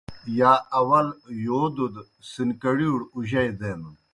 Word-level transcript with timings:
اخر 0.03 0.07
شرِیؤ 0.13 0.33
یا 0.39 0.51
اول 0.79 1.07
یودوْ 1.45 1.85
دہ 1.93 2.01
سِنکڑِیؤڑ 2.31 3.01
اُجَئی 3.15 3.49
دینَن۔ 3.59 3.93